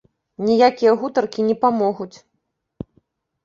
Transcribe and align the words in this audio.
Ніякія 0.47 0.93
гутаркі 1.03 1.47
не 1.51 1.55
памогуць. 1.67 2.11